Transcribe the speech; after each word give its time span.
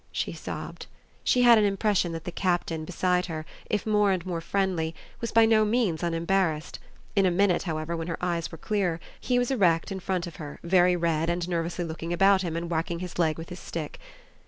she 0.11 0.33
sobbed. 0.33 0.87
She 1.23 1.43
had 1.43 1.59
an 1.59 1.63
impression 1.63 2.11
that 2.13 2.23
the 2.23 2.31
Captain, 2.31 2.85
beside 2.85 3.27
her, 3.27 3.45
if 3.69 3.85
more 3.85 4.11
and 4.11 4.25
more 4.25 4.41
friendly, 4.41 4.95
was 5.19 5.31
by 5.31 5.45
no 5.45 5.63
means 5.63 6.01
unembarrassed; 6.01 6.79
in 7.15 7.27
a 7.27 7.29
minute, 7.29 7.61
however, 7.61 7.95
when 7.95 8.07
her 8.07 8.17
eyes 8.19 8.51
were 8.51 8.57
clearer, 8.57 8.99
he 9.19 9.37
was 9.37 9.51
erect 9.51 9.91
in 9.91 9.99
front 9.99 10.25
of 10.25 10.37
her, 10.37 10.57
very 10.63 10.95
red 10.95 11.29
and 11.29 11.47
nervously 11.47 11.85
looking 11.85 12.11
about 12.11 12.41
him 12.41 12.55
and 12.57 12.71
whacking 12.71 12.97
his 12.97 13.19
leg 13.19 13.37
with 13.37 13.49
his 13.49 13.59
stick. 13.59 13.99